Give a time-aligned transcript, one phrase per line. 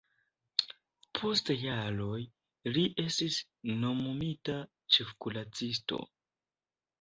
[1.17, 2.21] Post jaroj
[2.77, 3.37] li estis
[3.85, 4.57] nomumita
[4.97, 6.03] ĉefkuracisto.